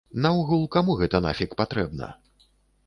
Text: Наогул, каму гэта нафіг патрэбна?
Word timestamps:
Наогул, 0.25 0.63
каму 0.75 0.95
гэта 1.03 1.21
нафіг 1.27 1.49
патрэбна? 1.61 2.13